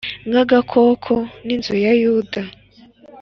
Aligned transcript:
nk 0.29 0.37
agakoko 0.43 1.13
d 1.45 1.47
n 1.47 1.49
inzu 1.55 1.75
ya 1.83 1.93
Yuda 2.01 2.41